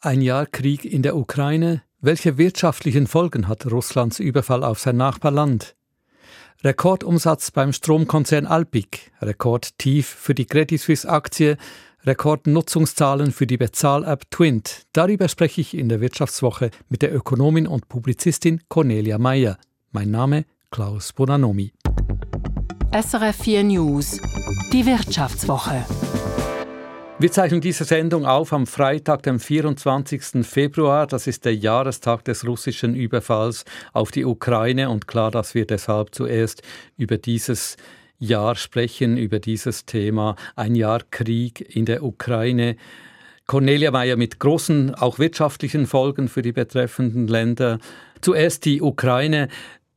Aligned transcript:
Ein 0.00 0.22
Jahr 0.22 0.46
Krieg 0.46 0.84
in 0.84 1.02
der 1.02 1.16
Ukraine. 1.16 1.82
Welche 2.00 2.38
wirtschaftlichen 2.38 3.08
Folgen 3.08 3.48
hat 3.48 3.66
Russlands 3.66 4.20
Überfall 4.20 4.62
auf 4.62 4.78
sein 4.78 4.96
Nachbarland? 4.96 5.74
Rekordumsatz 6.62 7.50
beim 7.50 7.72
Stromkonzern 7.72 8.46
Alpic, 8.46 9.10
Rekordtief 9.20 10.06
für 10.06 10.36
die 10.36 10.46
Credit 10.46 10.80
Suisse 10.80 11.08
Aktie, 11.08 11.56
Rekordnutzungszahlen 12.04 13.32
für 13.32 13.48
die 13.48 13.56
Bezahl-App 13.56 14.30
Twint. 14.30 14.86
Darüber 14.92 15.26
spreche 15.26 15.60
ich 15.60 15.76
in 15.76 15.88
der 15.88 16.00
Wirtschaftswoche 16.00 16.70
mit 16.88 17.02
der 17.02 17.12
Ökonomin 17.12 17.66
und 17.66 17.88
Publizistin 17.88 18.62
Cornelia 18.68 19.18
Meyer. 19.18 19.58
Mein 19.90 20.12
Name 20.12 20.44
Klaus 20.70 21.12
Bonanomi. 21.12 21.72
SRF 22.92 23.36
4 23.36 23.64
News. 23.64 24.20
Die 24.72 24.86
Wirtschaftswoche. 24.86 25.84
Wir 27.20 27.32
zeichnen 27.32 27.60
diese 27.60 27.82
Sendung 27.82 28.26
auf 28.26 28.52
am 28.52 28.64
Freitag, 28.64 29.24
dem 29.24 29.40
24. 29.40 30.46
Februar. 30.46 31.04
Das 31.08 31.26
ist 31.26 31.44
der 31.44 31.56
Jahrestag 31.56 32.24
des 32.24 32.46
russischen 32.46 32.94
Überfalls 32.94 33.64
auf 33.92 34.12
die 34.12 34.24
Ukraine. 34.24 34.88
Und 34.88 35.08
klar, 35.08 35.32
dass 35.32 35.52
wir 35.52 35.66
deshalb 35.66 36.14
zuerst 36.14 36.62
über 36.96 37.18
dieses 37.18 37.76
Jahr 38.20 38.54
sprechen, 38.54 39.16
über 39.16 39.40
dieses 39.40 39.84
Thema. 39.84 40.36
Ein 40.54 40.76
Jahr 40.76 41.00
Krieg 41.10 41.74
in 41.74 41.86
der 41.86 42.04
Ukraine. 42.04 42.76
Cornelia 43.48 43.90
Meyer 43.90 44.16
mit 44.16 44.38
großen, 44.38 44.94
auch 44.94 45.18
wirtschaftlichen 45.18 45.88
Folgen 45.88 46.28
für 46.28 46.42
die 46.42 46.52
betreffenden 46.52 47.26
Länder. 47.26 47.80
Zuerst 48.20 48.64
die 48.64 48.80
Ukraine. 48.80 49.48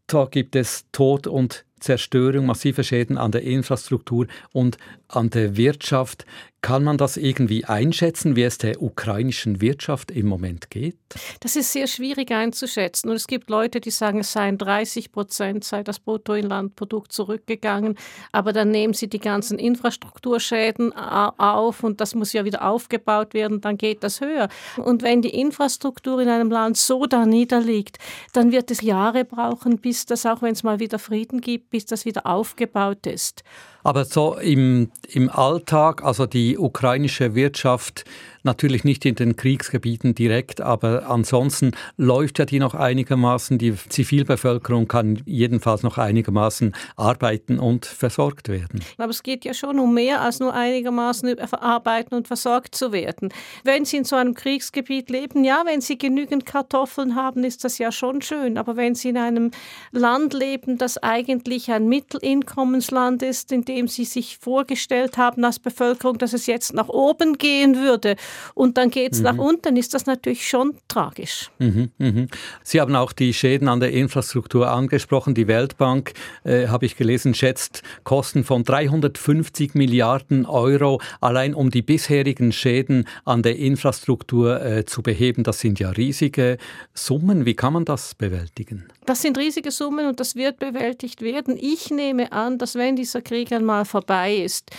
Da 0.07 0.25
gibt 0.25 0.55
es 0.55 0.85
Tod 0.91 1.27
und 1.27 1.65
Zerstörung, 1.81 2.45
massive 2.45 2.83
Schäden 2.83 3.17
an 3.17 3.31
der 3.31 3.41
Infrastruktur 3.41 4.27
und 4.53 4.77
an 5.07 5.29
der 5.29 5.57
Wirtschaft. 5.57 6.25
Kann 6.61 6.83
man 6.83 6.97
das 6.97 7.17
irgendwie 7.17 7.65
einschätzen, 7.65 8.35
wie 8.35 8.43
es 8.43 8.59
der 8.59 8.83
ukrainischen 8.83 9.61
Wirtschaft 9.61 10.11
im 10.11 10.27
Moment 10.27 10.69
geht? 10.69 10.95
Das 11.39 11.55
ist 11.55 11.71
sehr 11.73 11.87
schwierig 11.87 12.31
einzuschätzen. 12.31 13.09
Und 13.09 13.15
es 13.15 13.25
gibt 13.25 13.49
Leute, 13.49 13.81
die 13.81 13.89
sagen, 13.89 14.19
es 14.19 14.31
seien 14.31 14.59
30 14.59 15.11
Prozent, 15.11 15.63
sei 15.63 15.81
das 15.81 15.97
Bruttoinlandprodukt 15.97 17.11
zurückgegangen. 17.11 17.97
Aber 18.31 18.53
dann 18.53 18.69
nehmen 18.69 18.93
sie 18.93 19.09
die 19.09 19.19
ganzen 19.19 19.57
Infrastrukturschäden 19.57 20.93
auf 20.93 21.83
und 21.83 21.99
das 21.99 22.13
muss 22.13 22.31
ja 22.31 22.45
wieder 22.45 22.67
aufgebaut 22.67 23.33
werden, 23.33 23.61
dann 23.61 23.77
geht 23.77 24.03
das 24.03 24.21
höher. 24.21 24.47
Und 24.77 25.01
wenn 25.01 25.23
die 25.23 25.29
Infrastruktur 25.29 26.21
in 26.21 26.29
einem 26.29 26.51
Land 26.51 26.77
so 26.77 27.07
da 27.07 27.25
niederliegt, 27.25 27.97
dann 28.33 28.51
wird 28.51 28.69
es 28.69 28.81
Jahre 28.81 29.25
brauchen, 29.25 29.79
bis 29.79 30.05
das, 30.05 30.27
auch 30.27 30.43
wenn 30.43 30.53
es 30.53 30.61
mal 30.61 30.79
wieder 30.79 30.99
Frieden 30.99 31.41
gibt, 31.41 31.71
bis 31.71 31.87
das 31.87 32.05
wieder 32.05 32.27
aufgebaut 32.27 33.07
ist. 33.07 33.43
Aber 33.83 34.05
so 34.05 34.35
im, 34.37 34.91
im 35.07 35.29
Alltag, 35.29 36.03
also 36.03 36.25
die 36.25 36.57
ukrainische 36.57 37.35
Wirtschaft 37.35 38.05
Natürlich 38.43 38.83
nicht 38.83 39.05
in 39.05 39.13
den 39.13 39.35
Kriegsgebieten 39.35 40.15
direkt, 40.15 40.61
aber 40.61 41.07
ansonsten 41.07 41.71
läuft 41.97 42.39
ja 42.39 42.45
die 42.45 42.57
noch 42.57 42.73
einigermaßen. 42.73 43.59
Die 43.59 43.75
Zivilbevölkerung 43.75 44.87
kann 44.87 45.21
jedenfalls 45.25 45.83
noch 45.83 45.99
einigermaßen 45.99 46.73
arbeiten 46.95 47.59
und 47.59 47.85
versorgt 47.85 48.49
werden. 48.49 48.83
Aber 48.97 49.11
es 49.11 49.21
geht 49.21 49.45
ja 49.45 49.53
schon 49.53 49.77
um 49.77 49.93
mehr 49.93 50.21
als 50.21 50.39
nur 50.39 50.55
einigermaßen 50.55 51.37
arbeiten 51.51 52.15
und 52.15 52.27
versorgt 52.27 52.73
zu 52.73 52.91
werden. 52.91 53.29
Wenn 53.63 53.85
Sie 53.85 53.97
in 53.97 54.05
so 54.05 54.15
einem 54.15 54.33
Kriegsgebiet 54.33 55.11
leben, 55.11 55.43
ja, 55.43 55.61
wenn 55.65 55.81
Sie 55.81 55.99
genügend 55.99 56.47
Kartoffeln 56.47 57.15
haben, 57.15 57.43
ist 57.43 57.63
das 57.63 57.77
ja 57.77 57.91
schon 57.91 58.23
schön. 58.23 58.57
Aber 58.57 58.75
wenn 58.75 58.95
Sie 58.95 59.09
in 59.09 59.17
einem 59.17 59.51
Land 59.91 60.33
leben, 60.33 60.79
das 60.79 60.97
eigentlich 60.97 61.69
ein 61.71 61.87
Mittelinkommensland 61.87 63.21
ist, 63.21 63.51
in 63.51 63.65
dem 63.71 63.87
Sie 63.87 64.05
sich 64.05 64.37
vorgestellt 64.37 65.17
haben 65.17 65.45
als 65.45 65.59
Bevölkerung, 65.59 66.17
dass 66.17 66.33
es 66.33 66.45
jetzt 66.45 66.73
nach 66.73 66.89
oben 66.89 67.37
gehen 67.37 67.77
würde 67.77 68.15
und 68.53 68.77
dann 68.77 68.89
geht 68.89 69.13
es 69.13 69.19
mhm. 69.19 69.23
nach 69.25 69.37
unten, 69.37 69.77
ist 69.77 69.93
das 69.93 70.05
natürlich 70.05 70.47
schon 70.47 70.75
tragisch. 70.87 71.49
Mhm, 71.59 71.91
mh. 71.97 72.27
Sie 72.63 72.81
haben 72.81 72.95
auch 72.95 73.13
die 73.13 73.33
Schäden 73.33 73.67
an 73.67 73.79
der 73.79 73.91
Infrastruktur 73.91 74.69
angesprochen. 74.69 75.33
Die 75.33 75.47
Weltbank, 75.47 76.13
äh, 76.43 76.67
habe 76.67 76.85
ich 76.85 76.97
gelesen, 76.97 77.33
schätzt 77.33 77.81
Kosten 78.03 78.43
von 78.43 78.63
350 78.63 79.73
Milliarden 79.73 80.45
Euro 80.45 80.99
allein 81.21 81.53
um 81.53 81.71
die 81.71 81.81
bisherigen 81.81 82.51
Schäden 82.51 83.07
an 83.23 83.41
der 83.41 83.57
Infrastruktur 83.57 84.61
äh, 84.61 84.85
zu 84.85 85.01
beheben. 85.01 85.43
Das 85.43 85.59
sind 85.59 85.79
ja 85.79 85.91
riesige 85.91 86.57
Summen. 86.93 87.45
Wie 87.45 87.55
kann 87.55 87.73
man 87.73 87.85
das 87.85 88.15
bewältigen? 88.15 88.87
Das 89.05 89.21
sind 89.21 89.37
riesige 89.37 89.71
Summen 89.71 90.07
und 90.07 90.19
das 90.19 90.35
wird 90.35 90.59
bewältigt 90.59 91.21
werden. 91.21 91.57
Ich 91.59 91.89
nehme 91.89 92.31
an, 92.31 92.57
dass 92.57 92.75
wenn 92.75 92.95
dieser 92.95 93.21
Krieg 93.21 93.51
einmal 93.61 93.85
vorbei 93.85 94.35
ist, 94.35 94.69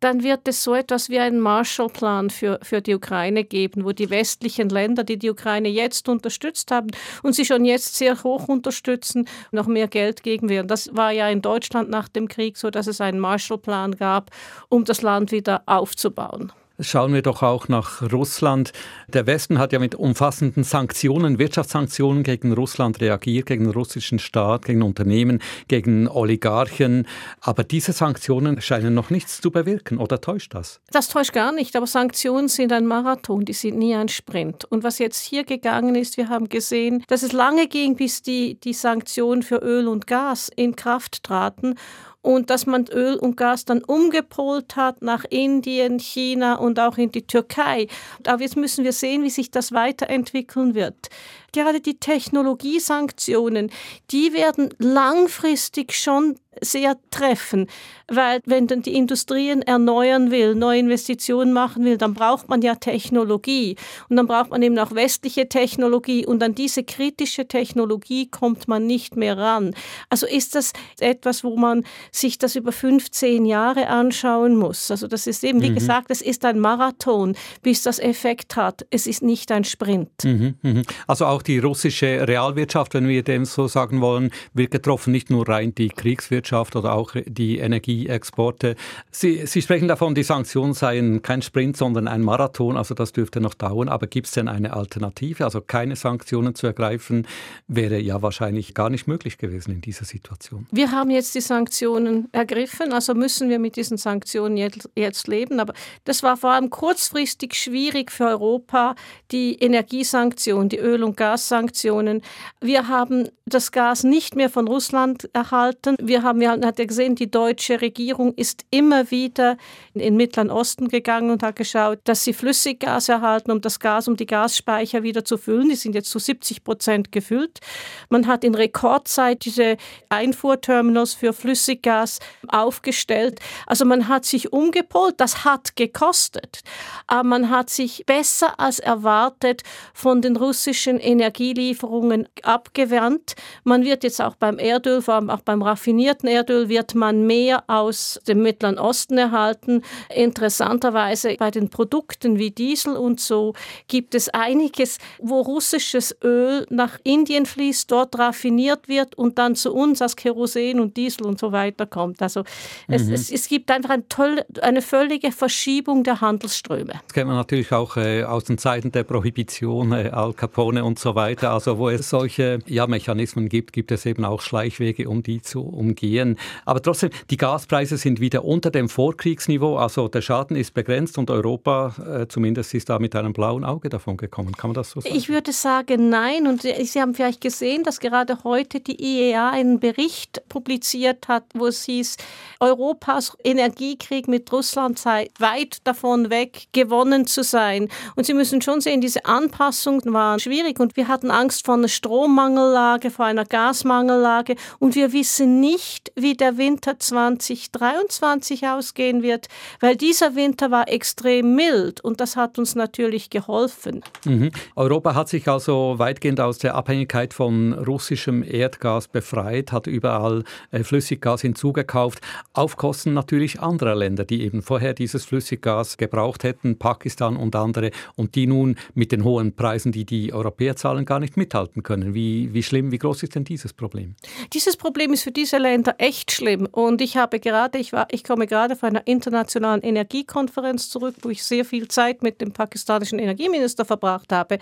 dann 0.00 0.22
wird 0.22 0.48
es 0.48 0.64
so 0.64 0.74
etwas 0.74 1.10
wie 1.10 1.18
einen 1.18 1.40
Marshallplan 1.40 2.30
für, 2.30 2.58
für 2.62 2.80
die 2.80 2.94
Ukraine 2.94 3.44
geben, 3.44 3.84
wo 3.84 3.92
die 3.92 4.10
westlichen 4.10 4.70
Länder, 4.70 5.04
die 5.04 5.18
die 5.18 5.30
Ukraine 5.30 5.68
jetzt 5.68 6.08
unterstützt 6.08 6.70
haben 6.70 6.88
und 7.22 7.34
sie 7.34 7.44
schon 7.44 7.64
jetzt 7.64 7.96
sehr 7.96 8.22
hoch 8.22 8.48
unterstützen, 8.48 9.28
noch 9.52 9.66
mehr 9.66 9.88
Geld 9.88 10.22
geben 10.22 10.48
werden. 10.48 10.68
Das 10.68 10.94
war 10.96 11.12
ja 11.12 11.28
in 11.28 11.42
Deutschland 11.42 11.90
nach 11.90 12.08
dem 12.08 12.28
Krieg 12.28 12.56
so, 12.56 12.70
dass 12.70 12.86
es 12.86 13.00
einen 13.00 13.20
Marshallplan 13.20 13.96
gab, 13.96 14.30
um 14.68 14.84
das 14.84 15.02
Land 15.02 15.32
wieder 15.32 15.62
aufzubauen. 15.66 16.52
Schauen 16.82 17.12
wir 17.12 17.20
doch 17.20 17.42
auch 17.42 17.68
nach 17.68 18.00
Russland. 18.10 18.72
Der 19.08 19.26
Westen 19.26 19.58
hat 19.58 19.72
ja 19.72 19.78
mit 19.78 19.94
umfassenden 19.94 20.64
Sanktionen, 20.64 21.38
Wirtschaftssanktionen 21.38 22.22
gegen 22.22 22.52
Russland 22.52 23.02
reagiert, 23.02 23.46
gegen 23.46 23.64
den 23.64 23.72
russischen 23.74 24.18
Staat, 24.18 24.64
gegen 24.64 24.82
Unternehmen, 24.82 25.42
gegen 25.68 26.08
Oligarchen. 26.08 27.06
Aber 27.40 27.64
diese 27.64 27.92
Sanktionen 27.92 28.62
scheinen 28.62 28.94
noch 28.94 29.10
nichts 29.10 29.42
zu 29.42 29.50
bewirken, 29.50 29.98
oder 29.98 30.22
täuscht 30.22 30.54
das? 30.54 30.80
Das 30.90 31.08
täuscht 31.08 31.34
gar 31.34 31.52
nicht, 31.52 31.76
aber 31.76 31.86
Sanktionen 31.86 32.48
sind 32.48 32.72
ein 32.72 32.86
Marathon, 32.86 33.44
die 33.44 33.52
sind 33.52 33.76
nie 33.76 33.94
ein 33.94 34.08
Sprint. 34.08 34.64
Und 34.64 34.82
was 34.82 34.98
jetzt 34.98 35.20
hier 35.20 35.44
gegangen 35.44 35.94
ist, 35.94 36.16
wir 36.16 36.30
haben 36.30 36.48
gesehen, 36.48 37.04
dass 37.08 37.22
es 37.22 37.32
lange 37.32 37.68
ging, 37.68 37.96
bis 37.96 38.22
die, 38.22 38.58
die 38.58 38.72
Sanktionen 38.72 39.42
für 39.42 39.56
Öl 39.56 39.86
und 39.86 40.06
Gas 40.06 40.50
in 40.56 40.76
Kraft 40.76 41.24
traten 41.24 41.74
und 42.22 42.50
dass 42.50 42.66
man 42.66 42.86
Öl 42.86 43.16
und 43.16 43.36
Gas 43.36 43.64
dann 43.64 43.82
umgepolt 43.82 44.76
hat 44.76 45.02
nach 45.02 45.24
Indien, 45.24 45.98
China 45.98 46.54
und 46.54 46.78
auch 46.78 46.98
in 46.98 47.10
die 47.12 47.26
Türkei. 47.26 47.86
Aber 48.26 48.42
jetzt 48.42 48.56
müssen 48.56 48.84
wir 48.84 48.92
sehen, 48.92 49.22
wie 49.22 49.30
sich 49.30 49.50
das 49.50 49.72
weiterentwickeln 49.72 50.74
wird. 50.74 51.08
Gerade 51.52 51.80
die 51.80 51.98
Technologiesanktionen, 51.98 53.70
die 54.10 54.32
werden 54.32 54.70
langfristig 54.78 55.92
schon 55.92 56.36
sehr 56.60 56.96
treffen, 57.10 57.68
weil 58.08 58.40
wenn 58.44 58.66
dann 58.66 58.82
die 58.82 58.94
Industrien 58.94 59.62
erneuern 59.62 60.30
will, 60.30 60.54
neue 60.54 60.80
Investitionen 60.80 61.52
machen 61.52 61.84
will, 61.84 61.96
dann 61.96 62.12
braucht 62.14 62.48
man 62.48 62.60
ja 62.60 62.74
Technologie 62.74 63.76
und 64.08 64.16
dann 64.16 64.26
braucht 64.26 64.50
man 64.50 64.60
eben 64.62 64.78
auch 64.78 64.92
westliche 64.92 65.48
Technologie 65.48 66.26
und 66.26 66.42
an 66.42 66.54
diese 66.54 66.82
kritische 66.82 67.46
Technologie 67.46 68.26
kommt 68.26 68.66
man 68.66 68.86
nicht 68.86 69.16
mehr 69.16 69.38
ran. 69.38 69.74
Also 70.08 70.26
ist 70.26 70.56
das 70.56 70.72
etwas, 70.98 71.44
wo 71.44 71.56
man 71.56 71.84
sich 72.10 72.36
das 72.36 72.56
über 72.56 72.72
15 72.72 73.46
Jahre 73.46 73.86
anschauen 73.86 74.56
muss. 74.56 74.90
Also 74.90 75.06
das 75.06 75.28
ist 75.28 75.44
eben, 75.44 75.62
wie 75.62 75.70
mhm. 75.70 75.76
gesagt, 75.76 76.10
es 76.10 76.20
ist 76.20 76.44
ein 76.44 76.58
Marathon, 76.58 77.36
bis 77.62 77.82
das 77.82 78.00
Effekt 78.00 78.56
hat. 78.56 78.84
Es 78.90 79.06
ist 79.06 79.22
nicht 79.22 79.52
ein 79.52 79.64
Sprint. 79.64 80.10
Mhm, 80.24 80.56
mh. 80.62 80.82
Also 81.06 81.26
auch 81.26 81.39
die 81.42 81.58
russische 81.58 82.26
Realwirtschaft, 82.26 82.94
wenn 82.94 83.08
wir 83.08 83.22
dem 83.22 83.44
so 83.44 83.68
sagen 83.68 84.00
wollen, 84.00 84.30
wird 84.54 84.70
getroffen, 84.70 85.12
nicht 85.12 85.30
nur 85.30 85.48
rein 85.48 85.74
die 85.74 85.88
Kriegswirtschaft, 85.88 86.76
oder 86.76 86.94
auch 86.94 87.14
die 87.26 87.58
Energieexporte. 87.58 88.76
Sie, 89.10 89.46
Sie 89.46 89.62
sprechen 89.62 89.88
davon, 89.88 90.14
die 90.14 90.22
Sanktionen 90.22 90.74
seien 90.74 91.22
kein 91.22 91.42
Sprint, 91.42 91.76
sondern 91.76 92.08
ein 92.08 92.22
Marathon, 92.22 92.76
also 92.76 92.94
das 92.94 93.12
dürfte 93.12 93.40
noch 93.40 93.54
dauern. 93.54 93.88
Aber 93.88 94.06
gibt 94.06 94.26
es 94.26 94.32
denn 94.32 94.48
eine 94.48 94.72
Alternative? 94.74 95.44
Also 95.44 95.60
keine 95.60 95.96
Sanktionen 95.96 96.54
zu 96.54 96.66
ergreifen, 96.66 97.26
wäre 97.68 97.98
ja 97.98 98.22
wahrscheinlich 98.22 98.74
gar 98.74 98.90
nicht 98.90 99.06
möglich 99.06 99.38
gewesen 99.38 99.72
in 99.72 99.80
dieser 99.80 100.04
Situation. 100.04 100.66
Wir 100.70 100.90
haben 100.90 101.10
jetzt 101.10 101.34
die 101.34 101.40
Sanktionen 101.40 102.28
ergriffen, 102.32 102.92
also 102.92 103.14
müssen 103.14 103.48
wir 103.48 103.58
mit 103.58 103.76
diesen 103.76 103.96
Sanktionen 103.96 104.56
jetzt, 104.56 104.88
jetzt 104.96 105.28
leben. 105.28 105.60
Aber 105.60 105.74
das 106.04 106.22
war 106.22 106.36
vor 106.36 106.50
allem 106.50 106.70
kurzfristig 106.70 107.54
schwierig 107.54 108.10
für 108.10 108.26
Europa, 108.26 108.94
die 109.30 109.54
Energiesanktionen, 109.54 110.68
die 110.68 110.78
Öl- 110.78 111.04
und 111.04 111.16
Gassanktionen. 111.30 112.22
Wir 112.60 112.88
haben 112.88 113.28
das 113.46 113.70
Gas 113.70 114.04
nicht 114.04 114.36
mehr 114.36 114.50
von 114.50 114.66
Russland 114.66 115.28
erhalten. 115.32 115.96
Wir 116.00 116.22
haben 116.22 116.40
wir 116.40 116.50
hat 116.50 116.78
ja 116.78 116.84
gesehen, 116.84 117.14
die 117.14 117.30
deutsche 117.30 117.80
Regierung 117.80 118.34
ist 118.34 118.64
immer 118.70 119.10
wieder 119.10 119.56
in 119.94 120.00
den 120.00 120.16
Mittleren 120.16 120.50
Osten 120.50 120.88
gegangen 120.88 121.30
und 121.30 121.42
hat 121.42 121.56
geschaut, 121.56 122.00
dass 122.04 122.24
sie 122.24 122.32
Flüssiggas 122.32 123.08
erhalten, 123.08 123.50
um 123.50 123.60
das 123.60 123.78
Gas, 123.78 124.08
um 124.08 124.16
die 124.16 124.26
Gasspeicher 124.26 125.02
wieder 125.02 125.24
zu 125.24 125.36
füllen. 125.36 125.68
Die 125.68 125.76
sind 125.76 125.94
jetzt 125.94 126.10
zu 126.10 126.18
70 126.18 126.64
Prozent 126.64 127.12
gefüllt. 127.12 127.60
Man 128.08 128.26
hat 128.26 128.44
in 128.44 128.54
Rekordzeit 128.54 129.44
diese 129.44 129.76
Einfuhrterminals 130.08 131.14
für 131.14 131.32
Flüssiggas 131.32 132.18
aufgestellt. 132.48 133.40
Also 133.66 133.84
man 133.84 134.08
hat 134.08 134.24
sich 134.24 134.52
umgepolt. 134.52 135.14
Das 135.18 135.44
hat 135.44 135.76
gekostet. 135.76 136.62
Aber 137.06 137.24
man 137.24 137.50
hat 137.50 137.70
sich 137.70 138.04
besser 138.06 138.58
als 138.58 138.78
erwartet 138.78 139.62
von 139.94 140.22
den 140.22 140.36
russischen 140.36 140.98
Energielieferungen 141.20 142.26
abgewandt. 142.42 143.34
Man 143.64 143.84
wird 143.84 144.04
jetzt 144.04 144.20
auch 144.20 144.36
beim 144.36 144.58
Erdöl, 144.58 145.02
vor 145.02 145.14
allem 145.14 145.30
auch 145.30 145.42
beim 145.42 145.62
raffinierten 145.62 146.28
Erdöl, 146.28 146.68
wird 146.68 146.94
man 146.94 147.26
mehr 147.26 147.64
aus 147.66 148.18
dem 148.26 148.42
Mittleren 148.42 148.78
Osten 148.78 149.18
erhalten. 149.18 149.82
Interessanterweise 150.14 151.36
bei 151.38 151.50
den 151.50 151.68
Produkten 151.68 152.38
wie 152.38 152.50
Diesel 152.50 152.96
und 152.96 153.20
so 153.20 153.52
gibt 153.88 154.14
es 154.14 154.28
einiges, 154.30 154.98
wo 155.18 155.40
russisches 155.40 156.16
Öl 156.24 156.66
nach 156.70 156.98
Indien 157.04 157.46
fließt, 157.46 157.90
dort 157.90 158.18
raffiniert 158.18 158.88
wird 158.88 159.16
und 159.16 159.38
dann 159.38 159.54
zu 159.54 159.74
uns 159.74 160.00
als 160.00 160.16
Kerosin 160.16 160.80
und 160.80 160.96
Diesel 160.96 161.26
und 161.26 161.38
so 161.38 161.52
weiter 161.52 161.86
kommt. 161.86 162.22
Also 162.22 162.40
mhm. 162.88 162.94
es, 162.94 163.08
es, 163.08 163.30
es, 163.30 163.48
gibt 163.48 163.70
einfach 163.70 163.90
ein 163.90 164.08
toll, 164.08 164.42
eine 164.62 164.80
völlige 164.82 165.32
Verschiebung 165.32 166.02
der 166.04 166.20
Handelsströme. 166.20 166.92
Das 167.06 167.12
kennt 167.12 167.26
man 167.26 167.36
natürlich 167.36 167.72
auch 167.72 167.96
äh, 167.96 168.24
aus 168.24 168.44
den 168.44 168.58
Zeiten 168.58 168.92
der 168.92 169.04
Prohibition, 169.04 169.92
äh, 169.92 170.10
Al 170.12 170.32
Capone 170.32 170.84
und 170.84 170.98
so 170.98 171.09
weiter. 171.14 171.52
Also 171.52 171.78
wo 171.78 171.88
es 171.88 172.08
solche 172.10 172.58
ja, 172.66 172.86
Mechanismen 172.86 173.48
gibt, 173.48 173.72
gibt 173.72 173.92
es 173.92 174.06
eben 174.06 174.24
auch 174.24 174.40
Schleichwege, 174.40 175.08
um 175.08 175.22
die 175.22 175.42
zu 175.42 175.62
umgehen. 175.62 176.36
Aber 176.64 176.82
trotzdem, 176.82 177.10
die 177.30 177.36
Gaspreise 177.36 177.96
sind 177.96 178.20
wieder 178.20 178.44
unter 178.44 178.70
dem 178.70 178.88
Vorkriegsniveau. 178.88 179.76
Also 179.76 180.08
der 180.08 180.22
Schaden 180.22 180.56
ist 180.56 180.74
begrenzt 180.74 181.18
und 181.18 181.30
Europa 181.30 181.94
äh, 181.98 182.28
zumindest 182.28 182.74
ist 182.74 182.88
da 182.88 182.98
mit 182.98 183.14
einem 183.16 183.32
blauen 183.32 183.64
Auge 183.64 183.88
davon 183.88 184.16
gekommen. 184.16 184.52
Kann 184.52 184.70
man 184.70 184.74
das 184.74 184.90
so 184.90 185.00
sagen? 185.00 185.14
Ich 185.14 185.28
würde 185.28 185.52
sagen, 185.52 186.08
nein. 186.08 186.46
Und 186.46 186.62
Sie 186.62 187.00
haben 187.00 187.14
vielleicht 187.14 187.40
gesehen, 187.40 187.84
dass 187.84 188.00
gerade 188.00 188.38
heute 188.44 188.80
die 188.80 189.02
IEA 189.02 189.50
einen 189.50 189.80
Bericht 189.80 190.42
publiziert 190.48 191.28
hat, 191.28 191.44
wo 191.54 191.66
es 191.66 191.84
hieß, 191.84 192.16
Europas 192.60 193.36
Energiekrieg 193.44 194.28
mit 194.28 194.52
Russland 194.52 194.98
sei 194.98 195.28
weit 195.38 195.78
davon 195.84 196.30
weg, 196.30 196.66
gewonnen 196.72 197.26
zu 197.26 197.42
sein. 197.42 197.88
Und 198.16 198.26
Sie 198.26 198.34
müssen 198.34 198.60
schon 198.62 198.80
sehen, 198.80 199.00
diese 199.00 199.24
Anpassungen 199.24 200.12
waren 200.12 200.40
schwierig 200.40 200.78
und 200.80 200.96
wir 201.00 201.08
hatten 201.08 201.30
Angst 201.30 201.64
vor 201.64 201.76
einer 201.76 201.88
Strommangellage, 201.88 203.10
vor 203.10 203.24
einer 203.24 203.46
Gasmangellage 203.46 204.56
und 204.80 204.94
wir 204.94 205.14
wissen 205.14 205.58
nicht, 205.58 206.12
wie 206.14 206.34
der 206.34 206.58
Winter 206.58 206.98
2023 206.98 208.66
ausgehen 208.66 209.22
wird, 209.22 209.48
weil 209.80 209.96
dieser 209.96 210.34
Winter 210.34 210.70
war 210.70 210.88
extrem 210.88 211.54
mild 211.54 212.02
und 212.02 212.20
das 212.20 212.36
hat 212.36 212.58
uns 212.58 212.74
natürlich 212.74 213.30
geholfen. 213.30 214.02
Mhm. 214.26 214.50
Europa 214.76 215.14
hat 215.14 215.30
sich 215.30 215.48
also 215.48 215.94
weitgehend 215.96 216.38
aus 216.38 216.58
der 216.58 216.74
Abhängigkeit 216.74 217.32
von 217.32 217.72
russischem 217.72 218.42
Erdgas 218.42 219.08
befreit, 219.08 219.72
hat 219.72 219.86
überall 219.86 220.44
äh, 220.70 220.84
Flüssiggas 220.84 221.40
hinzugekauft, 221.40 222.20
auf 222.52 222.76
Kosten 222.76 223.14
natürlich 223.14 223.58
anderer 223.58 223.94
Länder, 223.94 224.26
die 224.26 224.42
eben 224.42 224.60
vorher 224.60 224.92
dieses 224.92 225.24
Flüssiggas 225.24 225.96
gebraucht 225.96 226.44
hätten, 226.44 226.78
Pakistan 226.78 227.38
und 227.38 227.56
andere, 227.56 227.90
und 228.16 228.34
die 228.34 228.46
nun 228.46 228.76
mit 228.92 229.12
den 229.12 229.24
hohen 229.24 229.56
Preisen, 229.56 229.92
die 229.92 230.04
die 230.04 230.34
Europäer 230.34 230.76
zahlen, 230.76 230.89
gar 231.04 231.20
nicht 231.20 231.36
mithalten 231.36 231.82
können. 231.82 232.14
Wie, 232.14 232.52
wie 232.52 232.62
schlimm, 232.62 232.92
wie 232.92 232.98
groß 232.98 233.22
ist 233.22 233.34
denn 233.34 233.44
dieses 233.44 233.72
Problem? 233.72 234.14
Dieses 234.52 234.76
Problem 234.76 235.12
ist 235.12 235.22
für 235.22 235.32
diese 235.32 235.58
Länder 235.58 235.94
echt 235.98 236.32
schlimm. 236.32 236.66
Und 236.70 237.00
ich 237.00 237.16
habe 237.16 237.40
gerade, 237.40 237.78
ich, 237.78 237.92
war, 237.92 238.06
ich 238.10 238.24
komme 238.24 238.46
gerade 238.46 238.76
von 238.76 238.90
einer 238.90 239.06
internationalen 239.06 239.82
Energiekonferenz 239.82 240.90
zurück, 240.90 241.16
wo 241.22 241.30
ich 241.30 241.42
sehr 241.42 241.64
viel 241.64 241.88
Zeit 241.88 242.22
mit 242.22 242.40
dem 242.40 242.52
pakistanischen 242.52 243.18
Energieminister 243.18 243.84
verbracht 243.84 244.32
habe. 244.32 244.58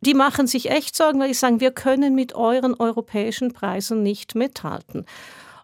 Die 0.00 0.14
machen 0.14 0.46
sich 0.46 0.70
echt 0.70 0.96
Sorgen, 0.96 1.20
weil 1.20 1.28
die 1.28 1.34
sagen, 1.34 1.60
wir 1.60 1.70
können 1.70 2.14
mit 2.14 2.34
euren 2.34 2.74
europäischen 2.74 3.52
Preisen 3.52 4.02
nicht 4.02 4.34
mithalten. 4.34 5.04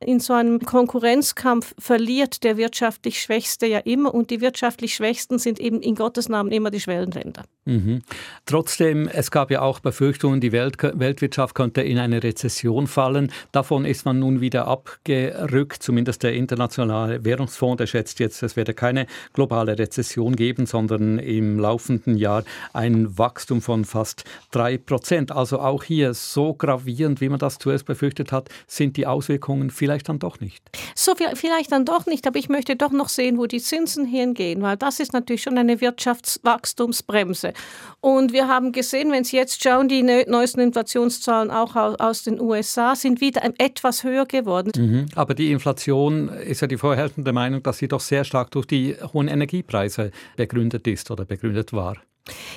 In 0.00 0.20
so 0.20 0.34
einem 0.34 0.60
Konkurrenzkampf 0.60 1.74
verliert 1.78 2.44
der 2.44 2.56
wirtschaftlich 2.56 3.20
Schwächste 3.20 3.66
ja 3.66 3.78
immer 3.78 4.12
und 4.14 4.30
die 4.30 4.40
wirtschaftlich 4.40 4.94
Schwächsten 4.94 5.38
sind 5.38 5.58
eben 5.58 5.80
in 5.80 5.94
Gottes 5.94 6.28
Namen 6.28 6.52
immer 6.52 6.70
die 6.70 6.80
Schwellenländer. 6.80 7.44
Mhm. 7.64 8.02
Trotzdem, 8.44 9.08
es 9.08 9.30
gab 9.30 9.50
ja 9.50 9.62
auch 9.62 9.80
Befürchtungen, 9.80 10.40
die 10.40 10.52
Welt, 10.52 10.76
Weltwirtschaft 10.80 11.54
könnte 11.54 11.82
in 11.82 11.98
eine 11.98 12.22
Rezession 12.22 12.86
fallen. 12.86 13.32
Davon 13.52 13.84
ist 13.84 14.04
man 14.04 14.18
nun 14.18 14.40
wieder 14.40 14.68
abgerückt, 14.68 15.82
zumindest 15.82 16.22
der 16.22 16.34
Internationale 16.34 17.24
Währungsfonds, 17.24 17.78
der 17.78 17.86
schätzt 17.86 18.20
jetzt, 18.20 18.42
es 18.42 18.54
werde 18.54 18.74
keine 18.74 19.06
globale 19.32 19.78
Rezession 19.78 20.36
geben, 20.36 20.66
sondern 20.66 21.18
im 21.18 21.58
laufenden 21.58 22.16
Jahr 22.16 22.44
ein 22.72 23.18
Wachstum 23.18 23.62
von 23.62 23.84
fast 23.84 24.24
drei 24.52 24.76
Prozent. 24.78 25.32
Also 25.32 25.58
auch 25.58 25.82
hier 25.82 26.14
so 26.14 26.54
gravierend, 26.54 27.20
wie 27.20 27.28
man 27.28 27.38
das 27.38 27.58
zuerst 27.58 27.86
befürchtet 27.86 28.30
hat, 28.30 28.48
sind 28.66 28.96
die 28.96 29.06
Auswirkungen 29.06 29.70
viel 29.70 29.85
vielleicht 29.86 30.08
dann 30.08 30.18
doch 30.18 30.40
nicht. 30.40 30.64
So 30.96 31.14
vielleicht 31.14 31.70
dann 31.70 31.84
doch 31.84 32.06
nicht, 32.06 32.26
aber 32.26 32.40
ich 32.40 32.48
möchte 32.48 32.74
doch 32.74 32.90
noch 32.90 33.08
sehen, 33.08 33.38
wo 33.38 33.46
die 33.46 33.60
Zinsen 33.60 34.04
hingehen, 34.04 34.60
weil 34.62 34.76
das 34.76 34.98
ist 34.98 35.12
natürlich 35.12 35.42
schon 35.42 35.56
eine 35.56 35.80
Wirtschaftswachstumsbremse. 35.80 37.52
Und 38.00 38.32
wir 38.32 38.48
haben 38.48 38.72
gesehen, 38.72 39.12
wenn 39.12 39.22
Sie 39.22 39.36
jetzt 39.36 39.62
schauen, 39.62 39.86
die 39.86 40.02
neuesten 40.02 40.58
Inflationszahlen 40.58 41.52
auch 41.52 41.76
aus 41.76 42.24
den 42.24 42.40
USA 42.40 42.96
sind 42.96 43.20
wieder 43.20 43.42
etwas 43.58 44.02
höher 44.02 44.26
geworden. 44.26 44.72
Mhm. 44.76 45.06
Aber 45.14 45.34
die 45.34 45.52
Inflation 45.52 46.30
ist 46.30 46.62
ja 46.62 46.66
die 46.66 46.78
vorherrschende 46.78 47.32
Meinung, 47.32 47.62
dass 47.62 47.78
sie 47.78 47.86
doch 47.86 48.00
sehr 48.00 48.24
stark 48.24 48.50
durch 48.50 48.66
die 48.66 48.96
hohen 49.12 49.28
Energiepreise 49.28 50.10
begründet 50.34 50.88
ist 50.88 51.12
oder 51.12 51.24
begründet 51.24 51.72
war. 51.72 51.96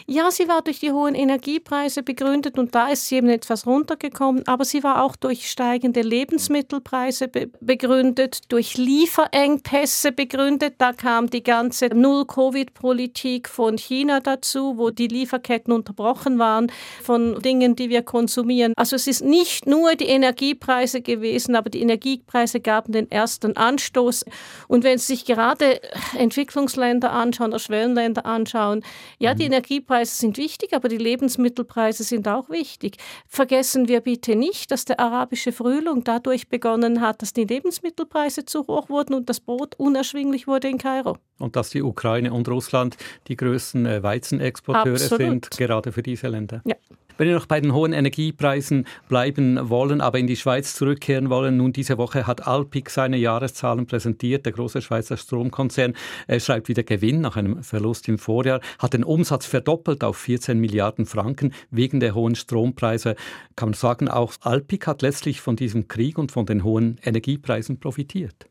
Ja, 0.08 0.32
sie 0.32 0.48
war 0.48 0.62
durch 0.62 0.80
die 0.80 0.92
hohen 0.92 1.14
Energiepreise 1.14 2.02
begründet 2.02 2.58
und 2.58 2.74
da 2.74 2.88
ist 2.90 3.08
sie 3.08 3.18
eben 3.18 3.30
etwas 3.30 3.68
runtergekommen, 3.68 4.48
aber 4.48 4.66
sie 4.66 4.84
war 4.84 5.04
auch 5.04 5.16
durch 5.16 5.50
steigende 5.50 6.02
Lebensmittelpreise 6.02 7.28
be 7.28 7.50
begründet, 7.62 8.52
durch 8.52 8.78
Lieferengpässe 8.78 10.12
begründet. 10.12 10.76
Da 10.78 10.94
kam 10.94 11.30
die 11.30 11.44
ganze 11.44 11.88
Null-Covid-Politik 11.88 13.48
von 13.48 13.78
China 13.78 14.20
dazu, 14.20 14.78
wo 14.78 14.90
die 14.90 15.08
Lieferketten 15.08 15.74
unterbrochen 15.74 16.40
waren 16.40 16.72
von 17.04 17.40
Dingen, 17.42 17.76
die 17.76 17.90
wir 17.90 18.02
konsumieren. 18.02 18.74
Also 18.76 18.96
es 18.96 19.08
ist 19.08 19.24
nicht 19.24 19.68
nur 19.68 19.96
die 19.96 20.08
Energiepreise 20.08 21.02
gewesen, 21.02 21.56
aber 21.56 21.70
die 21.70 21.82
Energiepreise 21.82 22.60
gaben 22.60 22.94
den 22.94 23.12
ersten 23.12 23.56
Anstoß. 23.56 24.26
Und 24.68 24.84
wenn 24.84 24.98
Sie 24.98 25.08
sich 25.14 25.26
gerade 25.26 25.80
Entwicklungsländer 26.18 27.12
anschauen 27.12 27.50
oder 27.50 27.60
Schwellenländer 27.60 28.26
anschauen, 28.26 28.84
ja, 29.20 29.34
die 29.34 29.46
mhm. 29.46 29.59
Energiepreise 29.60 30.16
sind 30.16 30.38
wichtig, 30.38 30.74
aber 30.74 30.88
die 30.88 30.98
Lebensmittelpreise 30.98 32.04
sind 32.04 32.28
auch 32.28 32.50
wichtig. 32.50 32.98
Vergessen 33.28 33.88
wir 33.88 34.00
bitte 34.00 34.36
nicht, 34.36 34.72
dass 34.72 34.86
der 34.86 35.00
arabische 35.00 35.52
Frühling 35.52 36.04
dadurch 36.04 36.48
begonnen 36.48 37.02
hat, 37.02 37.22
dass 37.22 37.34
die 37.34 37.44
Lebensmittelpreise 37.44 38.46
zu 38.46 38.66
hoch 38.68 38.90
wurden 38.90 39.14
und 39.14 39.30
das 39.30 39.42
Brot 39.42 39.76
unerschwinglich 39.76 40.48
wurde 40.48 40.70
in 40.70 40.78
Kairo. 40.78 41.18
Und 41.40 41.56
dass 41.56 41.70
die 41.70 41.82
Ukraine 41.82 42.34
und 42.34 42.48
Russland 42.48 42.98
die 43.28 43.36
größten 43.36 43.86
äh, 43.86 44.02
Weizenexporteure 44.02 44.94
Absolut. 44.94 45.20
sind, 45.20 45.52
gerade 45.52 45.92
für 45.92 46.04
diese 46.04 46.28
Länder. 46.28 46.62
Ja. 46.66 46.76
Wenn 47.20 47.28
wir 47.28 47.36
noch 47.36 47.48
bei 47.48 47.60
den 47.60 47.74
hohen 47.74 47.92
Energiepreisen 47.92 48.88
bleiben 49.10 49.70
wollen, 49.70 50.00
aber 50.00 50.20
in 50.20 50.28
die 50.28 50.38
Schweiz 50.38 50.74
zurückkehren 50.74 51.30
wollen, 51.30 51.58
nun 51.58 51.74
diese 51.74 51.98
Woche 51.98 52.26
hat 52.26 52.48
Alpic 52.48 52.90
seine 52.90 53.18
Jahreszahlen 53.18 53.88
präsentiert. 53.88 54.46
Der 54.46 54.54
große 54.54 54.82
Schweizer 54.82 55.18
Stromkonzern 55.18 55.96
er 56.28 56.40
schreibt 56.40 56.70
wieder 56.70 56.84
Gewinn 56.84 57.20
nach 57.20 57.36
einem 57.36 57.62
Verlust 57.62 58.08
im 58.08 58.20
Vorjahr, 58.20 58.62
hat 58.78 58.94
den 58.94 59.04
Umsatz 59.04 59.46
verdoppelt 59.46 60.02
auf 60.06 60.16
14 60.16 60.58
Milliarden 60.60 61.06
Franken 61.06 61.54
wegen 61.72 62.00
der 62.00 62.16
hohen 62.16 62.36
Strompreise. 62.36 63.18
Kann 63.58 63.72
man 63.72 63.74
sagen, 63.74 64.08
auch 64.08 64.36
Alpic 64.40 64.88
hat 64.88 65.02
letztlich 65.02 65.42
von 65.42 65.58
diesem 65.58 65.90
Krieg 65.90 66.18
und 66.18 66.32
von 66.32 66.46
den 66.46 66.64
hohen 66.64 67.02
Energiepreisen 67.04 67.82
profitiert. 67.82 68.48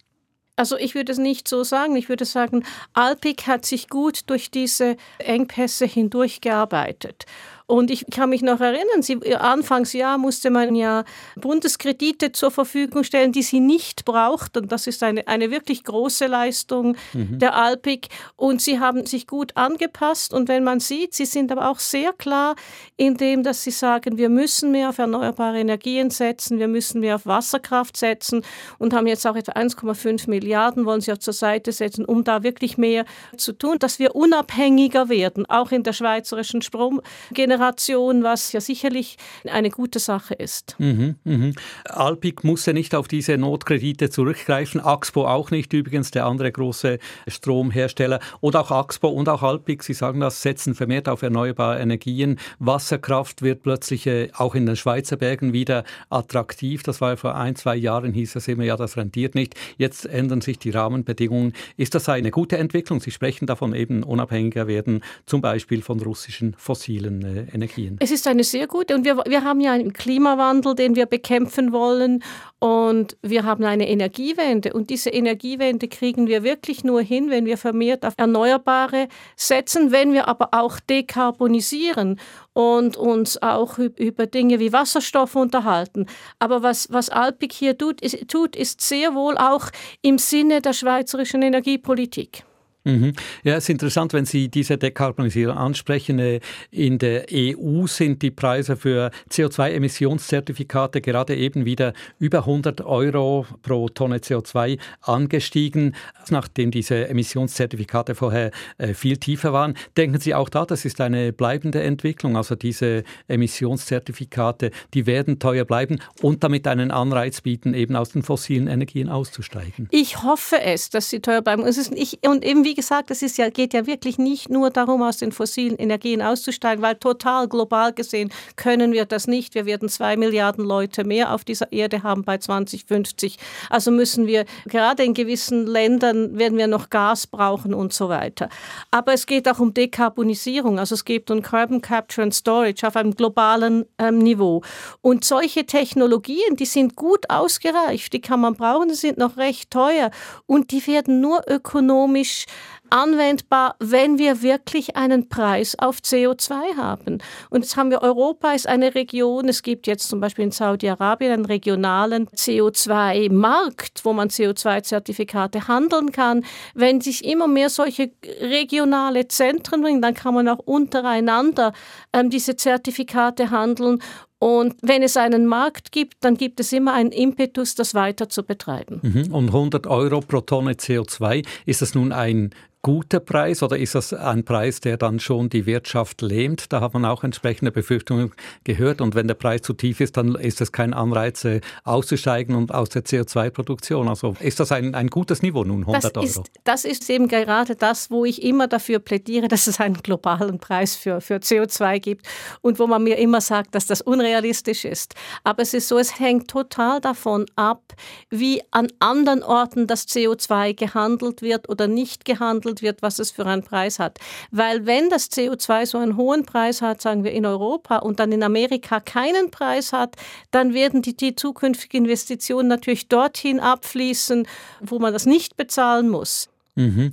Also 0.56 0.76
ich 0.76 0.96
würde 0.96 1.12
es 1.12 1.18
nicht 1.18 1.46
so 1.46 1.62
sagen. 1.62 1.94
Ich 1.96 2.08
würde 2.08 2.24
sagen, 2.24 2.64
Alpic 2.92 3.46
hat 3.46 3.64
sich 3.64 3.88
gut 3.88 4.28
durch 4.28 4.50
diese 4.50 4.96
Engpässe 5.18 5.86
hindurchgearbeitet. 5.86 7.26
Und 7.68 7.90
ich 7.90 8.06
kann 8.10 8.30
mich 8.30 8.40
noch 8.40 8.60
erinnern, 8.60 9.02
sie, 9.02 9.18
Anfangsjahr 9.36 10.16
musste 10.16 10.48
man 10.48 10.74
ja 10.74 11.04
Bundeskredite 11.36 12.32
zur 12.32 12.50
Verfügung 12.50 13.04
stellen, 13.04 13.30
die 13.30 13.42
sie 13.42 13.60
nicht 13.60 14.06
braucht. 14.06 14.56
Und 14.56 14.72
das 14.72 14.86
ist 14.86 15.02
eine, 15.02 15.28
eine 15.28 15.50
wirklich 15.50 15.84
große 15.84 16.28
Leistung 16.28 16.96
mhm. 17.12 17.38
der 17.38 17.54
Alpic. 17.54 18.08
Und 18.36 18.62
sie 18.62 18.80
haben 18.80 19.04
sich 19.04 19.26
gut 19.26 19.54
angepasst. 19.54 20.32
Und 20.32 20.48
wenn 20.48 20.64
man 20.64 20.80
sieht, 20.80 21.12
sie 21.12 21.26
sind 21.26 21.52
aber 21.52 21.68
auch 21.68 21.78
sehr 21.78 22.14
klar 22.14 22.56
in 22.96 23.18
dem, 23.18 23.42
dass 23.42 23.62
sie 23.62 23.70
sagen, 23.70 24.16
wir 24.16 24.30
müssen 24.30 24.72
mehr 24.72 24.88
auf 24.88 24.96
erneuerbare 24.96 25.60
Energien 25.60 26.08
setzen, 26.08 26.58
wir 26.58 26.68
müssen 26.68 27.02
mehr 27.02 27.16
auf 27.16 27.26
Wasserkraft 27.26 27.98
setzen 27.98 28.46
und 28.78 28.94
haben 28.94 29.06
jetzt 29.06 29.26
auch 29.26 29.36
etwa 29.36 29.52
1,5 29.52 30.30
Milliarden 30.30 30.86
wollen 30.86 31.02
sie 31.02 31.12
auch 31.12 31.18
zur 31.18 31.34
Seite 31.34 31.72
setzen, 31.72 32.06
um 32.06 32.24
da 32.24 32.42
wirklich 32.42 32.78
mehr 32.78 33.04
zu 33.36 33.52
tun, 33.52 33.78
dass 33.78 33.98
wir 33.98 34.16
unabhängiger 34.16 35.10
werden, 35.10 35.44
auch 35.50 35.70
in 35.70 35.82
der 35.82 35.92
schweizerischen 35.92 36.62
Stromgeneration 36.62 37.57
Generation, 37.58 38.22
was 38.22 38.52
ja 38.52 38.60
sicherlich 38.60 39.16
eine 39.44 39.70
gute 39.70 39.98
Sache 39.98 40.34
ist. 40.34 40.76
Mhm, 40.78 41.16
mhm. 41.24 41.54
Alpic 41.84 42.46
musste 42.46 42.72
nicht 42.72 42.94
auf 42.94 43.08
diese 43.08 43.36
Notkredite 43.36 44.10
zurückgreifen, 44.10 44.80
Axpo 44.80 45.26
auch 45.26 45.50
nicht, 45.50 45.72
übrigens 45.72 46.12
der 46.12 46.26
andere 46.26 46.52
große 46.52 46.98
Stromhersteller. 47.26 48.20
Und 48.40 48.54
auch 48.54 48.70
Axpo 48.70 49.08
und 49.08 49.28
auch 49.28 49.42
Alpic, 49.42 49.84
Sie 49.84 49.92
sagen 49.92 50.20
das, 50.20 50.42
setzen 50.42 50.74
vermehrt 50.74 51.08
auf 51.08 51.22
erneuerbare 51.22 51.80
Energien. 51.80 52.38
Wasserkraft 52.60 53.42
wird 53.42 53.62
plötzlich 53.62 54.06
äh, 54.06 54.30
auch 54.34 54.54
in 54.54 54.66
den 54.66 54.76
Schweizer 54.76 55.16
Bergen 55.16 55.52
wieder 55.52 55.84
attraktiv. 56.10 56.84
Das 56.84 57.00
war 57.00 57.10
ja 57.10 57.16
vor 57.16 57.34
ein, 57.34 57.56
zwei 57.56 57.74
Jahren, 57.74 58.12
hieß 58.12 58.36
es 58.36 58.46
immer, 58.46 58.64
ja, 58.64 58.76
das 58.76 58.96
rentiert 58.96 59.34
nicht. 59.34 59.54
Jetzt 59.78 60.06
ändern 60.06 60.40
sich 60.40 60.58
die 60.58 60.70
Rahmenbedingungen. 60.70 61.54
Ist 61.76 61.94
das 61.94 62.08
eine 62.08 62.30
gute 62.30 62.56
Entwicklung? 62.56 63.00
Sie 63.00 63.10
sprechen 63.10 63.46
davon 63.46 63.74
eben 63.74 64.04
unabhängiger 64.04 64.68
werden, 64.68 65.02
zum 65.26 65.40
Beispiel 65.40 65.82
von 65.82 66.00
russischen 66.00 66.54
fossilen 66.56 67.24
äh, 67.24 67.47
Energien? 67.52 67.96
Es 68.00 68.10
ist 68.10 68.26
eine 68.26 68.44
sehr 68.44 68.66
gute 68.66 68.94
und 68.94 69.04
wir, 69.04 69.16
wir 69.26 69.44
haben 69.44 69.60
ja 69.60 69.72
einen 69.72 69.92
Klimawandel, 69.92 70.74
den 70.74 70.96
wir 70.96 71.06
bekämpfen 71.06 71.72
wollen 71.72 72.22
und 72.58 73.16
wir 73.22 73.44
haben 73.44 73.64
eine 73.64 73.88
Energiewende 73.88 74.72
und 74.72 74.90
diese 74.90 75.10
Energiewende 75.10 75.88
kriegen 75.88 76.26
wir 76.26 76.42
wirklich 76.42 76.84
nur 76.84 77.00
hin, 77.00 77.30
wenn 77.30 77.46
wir 77.46 77.56
vermehrt 77.56 78.04
auf 78.04 78.14
Erneuerbare 78.16 79.08
setzen, 79.36 79.92
wenn 79.92 80.12
wir 80.12 80.28
aber 80.28 80.48
auch 80.52 80.80
dekarbonisieren 80.80 82.18
und 82.52 82.96
uns 82.96 83.40
auch 83.40 83.78
über 83.78 84.26
Dinge 84.26 84.58
wie 84.58 84.72
Wasserstoff 84.72 85.36
unterhalten. 85.36 86.06
Aber 86.38 86.62
was, 86.62 86.92
was 86.92 87.08
Alpik 87.10 87.52
hier 87.52 87.78
tut 87.78 88.00
ist, 88.00 88.28
tut, 88.28 88.56
ist 88.56 88.80
sehr 88.80 89.14
wohl 89.14 89.38
auch 89.38 89.70
im 90.02 90.18
Sinne 90.18 90.60
der 90.60 90.72
schweizerischen 90.72 91.42
Energiepolitik. 91.42 92.44
Mhm. 92.84 93.12
Ja, 93.44 93.56
es 93.56 93.64
ist 93.64 93.70
interessant, 93.70 94.12
wenn 94.12 94.24
Sie 94.24 94.48
diese 94.48 94.78
Dekarbonisierung 94.78 95.56
ansprechen. 95.56 96.18
Äh, 96.18 96.40
in 96.70 96.98
der 96.98 97.26
EU 97.32 97.86
sind 97.86 98.22
die 98.22 98.30
Preise 98.30 98.76
für 98.76 99.10
CO2-Emissionszertifikate 99.30 101.00
gerade 101.00 101.36
eben 101.36 101.64
wieder 101.64 101.92
über 102.18 102.40
100 102.40 102.80
Euro 102.82 103.46
pro 103.62 103.88
Tonne 103.88 104.18
CO2 104.18 104.78
angestiegen, 105.02 105.94
nachdem 106.30 106.70
diese 106.70 107.08
Emissionszertifikate 107.08 108.14
vorher 108.14 108.52
äh, 108.78 108.94
viel 108.94 109.18
tiefer 109.18 109.52
waren. 109.52 109.74
Denken 109.96 110.20
Sie 110.20 110.34
auch 110.34 110.48
da, 110.48 110.64
das 110.64 110.84
ist 110.84 111.00
eine 111.00 111.32
bleibende 111.32 111.82
Entwicklung? 111.82 112.36
Also 112.36 112.54
diese 112.54 113.04
Emissionszertifikate, 113.26 114.70
die 114.94 115.06
werden 115.06 115.38
teuer 115.38 115.64
bleiben 115.64 115.98
und 116.22 116.44
damit 116.44 116.66
einen 116.66 116.90
Anreiz 116.90 117.40
bieten, 117.40 117.74
eben 117.74 117.96
aus 117.96 118.10
den 118.10 118.22
fossilen 118.22 118.68
Energien 118.68 119.08
auszusteigen? 119.08 119.88
Ich 119.90 120.22
hoffe 120.22 120.60
es, 120.60 120.90
dass 120.90 121.10
sie 121.10 121.20
teuer 121.20 121.42
bleiben. 121.42 121.62
Und, 121.62 121.68
ist 121.68 121.90
nicht, 121.90 122.26
und 122.26 122.44
eben 122.44 122.64
wie 122.64 122.77
gesagt, 122.78 123.10
es 123.10 123.36
ja, 123.36 123.50
geht 123.50 123.74
ja 123.74 123.88
wirklich 123.88 124.18
nicht 124.18 124.50
nur 124.50 124.70
darum, 124.70 125.02
aus 125.02 125.16
den 125.16 125.32
fossilen 125.32 125.76
Energien 125.76 126.22
auszusteigen, 126.22 126.80
weil 126.80 126.94
total 126.94 127.48
global 127.48 127.92
gesehen 127.92 128.30
können 128.54 128.92
wir 128.92 129.04
das 129.04 129.26
nicht. 129.26 129.56
Wir 129.56 129.66
werden 129.66 129.88
zwei 129.88 130.16
Milliarden 130.16 130.64
Leute 130.64 131.02
mehr 131.02 131.34
auf 131.34 131.42
dieser 131.42 131.72
Erde 131.72 132.04
haben 132.04 132.22
bei 132.22 132.38
2050. 132.38 133.36
Also 133.68 133.90
müssen 133.90 134.28
wir 134.28 134.44
gerade 134.66 135.02
in 135.02 135.12
gewissen 135.12 135.66
Ländern 135.66 136.38
werden 136.38 136.56
wir 136.56 136.68
noch 136.68 136.88
Gas 136.88 137.26
brauchen 137.26 137.74
und 137.74 137.92
so 137.92 138.08
weiter. 138.08 138.48
Aber 138.92 139.12
es 139.12 139.26
geht 139.26 139.48
auch 139.48 139.58
um 139.58 139.74
Dekarbonisierung. 139.74 140.78
Also 140.78 140.94
es 140.94 141.04
geht 141.04 141.32
um 141.32 141.42
Carbon 141.42 141.82
Capture 141.82 142.22
and 142.22 142.32
Storage 142.32 142.86
auf 142.86 142.94
einem 142.94 143.12
globalen 143.12 143.86
ähm, 143.98 144.18
Niveau. 144.18 144.62
Und 145.00 145.24
solche 145.24 145.66
Technologien, 145.66 146.54
die 146.54 146.64
sind 146.64 146.94
gut 146.94 147.28
ausgereift, 147.28 148.12
die 148.12 148.20
kann 148.20 148.38
man 148.38 148.54
brauchen, 148.54 148.88
die 148.88 148.94
sind 148.94 149.18
noch 149.18 149.36
recht 149.36 149.72
teuer 149.72 150.12
und 150.46 150.70
die 150.70 150.86
werden 150.86 151.20
nur 151.20 151.42
ökonomisch 151.48 152.46
anwendbar, 152.90 153.76
wenn 153.78 154.18
wir 154.18 154.42
wirklich 154.42 154.96
einen 154.96 155.28
Preis 155.28 155.76
auf 155.78 155.98
CO2 155.98 156.76
haben. 156.76 157.18
Und 157.50 157.62
jetzt 157.62 157.76
haben 157.76 157.90
wir 157.90 158.02
Europa 158.02 158.52
ist 158.52 158.66
eine 158.66 158.94
Region, 158.94 159.48
es 159.48 159.62
gibt 159.62 159.86
jetzt 159.86 160.08
zum 160.08 160.20
Beispiel 160.20 160.44
in 160.44 160.50
Saudi-Arabien 160.50 161.32
einen 161.32 161.44
regionalen 161.44 162.28
CO2-Markt, 162.28 164.04
wo 164.04 164.12
man 164.12 164.28
CO2-Zertifikate 164.28 165.68
handeln 165.68 166.12
kann. 166.12 166.44
Wenn 166.74 167.00
sich 167.00 167.24
immer 167.24 167.48
mehr 167.48 167.70
solche 167.70 168.10
regionale 168.40 169.28
Zentren 169.28 169.82
bringen, 169.82 170.02
dann 170.02 170.14
kann 170.14 170.34
man 170.34 170.48
auch 170.48 170.58
untereinander 170.58 171.72
ähm, 172.12 172.30
diese 172.30 172.56
Zertifikate 172.56 173.50
handeln 173.50 174.00
und 174.40 174.76
wenn 174.82 175.02
es 175.02 175.16
einen 175.16 175.46
Markt 175.46 175.90
gibt, 175.90 176.14
dann 176.20 176.36
gibt 176.36 176.60
es 176.60 176.72
immer 176.72 176.94
einen 176.94 177.10
Impetus, 177.10 177.74
das 177.74 177.94
weiter 177.94 178.28
zu 178.28 178.44
betreiben. 178.44 179.00
Mhm. 179.02 179.34
Und 179.34 179.48
100 179.48 179.86
Euro 179.88 180.20
pro 180.20 180.40
Tonne 180.40 180.74
CO2, 180.74 181.44
ist 181.66 181.82
das 181.82 181.94
nun 181.94 182.12
ein 182.12 182.50
guter 182.82 183.20
Preis 183.20 183.62
oder 183.62 183.76
ist 183.76 183.94
das 183.94 184.12
ein 184.12 184.44
Preis, 184.44 184.80
der 184.80 184.96
dann 184.96 185.18
schon 185.18 185.48
die 185.48 185.66
Wirtschaft 185.66 186.22
lähmt? 186.22 186.72
Da 186.72 186.80
hat 186.80 186.94
man 186.94 187.04
auch 187.04 187.24
entsprechende 187.24 187.72
Befürchtungen 187.72 188.32
gehört. 188.64 189.00
Und 189.00 189.14
wenn 189.14 189.26
der 189.26 189.34
Preis 189.34 189.62
zu 189.62 189.72
tief 189.72 190.00
ist, 190.00 190.16
dann 190.16 190.36
ist 190.36 190.60
es 190.60 190.70
kein 190.70 190.94
Anreiz, 190.94 191.44
äh, 191.44 191.60
auszusteigen 191.84 192.54
und 192.54 192.72
aus 192.72 192.88
der 192.90 193.04
CO2-Produktion. 193.04 194.08
Also 194.08 194.36
ist 194.40 194.60
das 194.60 194.72
ein, 194.72 194.94
ein 194.94 195.08
gutes 195.08 195.42
Niveau 195.42 195.64
nun, 195.64 195.80
100 195.80 196.04
das 196.04 196.14
Euro? 196.14 196.24
Ist, 196.24 196.50
das 196.64 196.84
ist 196.84 197.10
eben 197.10 197.28
gerade 197.28 197.74
das, 197.74 198.10
wo 198.10 198.24
ich 198.24 198.42
immer 198.42 198.68
dafür 198.68 199.00
plädiere, 199.00 199.48
dass 199.48 199.66
es 199.66 199.80
einen 199.80 199.96
globalen 199.96 200.58
Preis 200.58 200.94
für, 200.94 201.20
für 201.20 201.36
CO2 201.36 201.98
gibt 201.98 202.26
und 202.60 202.78
wo 202.78 202.86
man 202.86 203.02
mir 203.02 203.18
immer 203.18 203.40
sagt, 203.40 203.74
dass 203.74 203.86
das 203.86 204.00
unrealistisch 204.00 204.84
ist. 204.84 205.14
Aber 205.42 205.62
es 205.62 205.74
ist 205.74 205.88
so, 205.88 205.98
es 205.98 206.20
hängt 206.20 206.48
total 206.48 207.00
davon 207.00 207.46
ab, 207.56 207.82
wie 208.30 208.62
an 208.70 208.88
anderen 209.00 209.42
Orten 209.42 209.86
das 209.86 210.06
CO2 210.06 210.74
gehandelt 210.74 211.42
wird 211.42 211.68
oder 211.68 211.88
nicht 211.88 212.24
gehandelt 212.24 212.67
verhandelt 212.68 212.82
wird, 212.82 213.02
was 213.02 213.18
es 213.18 213.30
für 213.30 213.46
einen 213.46 213.62
Preis 213.62 213.98
hat. 213.98 214.18
Weil 214.50 214.86
wenn 214.86 215.08
das 215.10 215.30
CO2 215.30 215.86
so 215.86 215.98
einen 215.98 216.16
hohen 216.16 216.44
Preis 216.44 216.82
hat, 216.82 217.00
sagen 217.00 217.24
wir 217.24 217.32
in 217.32 217.46
Europa 217.46 217.98
und 217.98 218.20
dann 218.20 218.32
in 218.32 218.42
Amerika 218.42 219.00
keinen 219.00 219.50
Preis 219.50 219.92
hat, 219.92 220.16
dann 220.50 220.74
werden 220.74 221.02
die, 221.02 221.16
die 221.16 221.34
zukünftigen 221.34 222.04
Investitionen 222.04 222.68
natürlich 222.68 223.08
dorthin 223.08 223.60
abfließen, 223.60 224.46
wo 224.80 224.98
man 224.98 225.12
das 225.12 225.26
nicht 225.26 225.56
bezahlen 225.56 226.08
muss. 226.08 226.48
Mhm. 226.74 227.12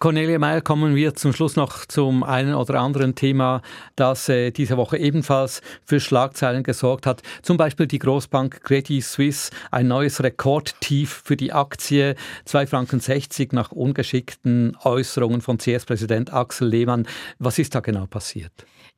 Cornelia 0.00 0.38
Meyer, 0.38 0.62
kommen 0.62 0.96
wir 0.96 1.14
zum 1.14 1.34
Schluss 1.34 1.56
noch 1.56 1.84
zum 1.84 2.22
einen 2.22 2.54
oder 2.54 2.80
anderen 2.80 3.14
Thema, 3.16 3.60
das 3.96 4.30
äh, 4.30 4.50
diese 4.50 4.78
Woche 4.78 4.96
ebenfalls 4.96 5.60
für 5.84 6.00
Schlagzeilen 6.00 6.62
gesorgt 6.62 7.04
hat. 7.04 7.20
Zum 7.42 7.58
Beispiel 7.58 7.86
die 7.86 7.98
Großbank 7.98 8.62
Credit 8.64 9.04
Suisse, 9.04 9.50
ein 9.70 9.88
neues 9.88 10.22
Rekordtief 10.22 11.20
für 11.22 11.36
die 11.36 11.52
Aktie, 11.52 12.16
2,60 12.48 12.66
Franken 12.68 13.48
nach 13.54 13.72
ungeschickten 13.72 14.74
Äußerungen 14.84 15.42
von 15.42 15.58
CS-Präsident 15.58 16.32
Axel 16.32 16.68
Lehmann. 16.68 17.06
Was 17.38 17.58
ist 17.58 17.74
da 17.74 17.80
genau 17.80 18.06
passiert? 18.06 18.52